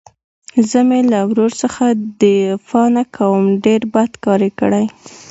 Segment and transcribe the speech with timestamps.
[0.69, 1.85] زه مې له ورور څخه
[2.21, 4.85] دفاع نه کوم ډېر بد کار يې کړى.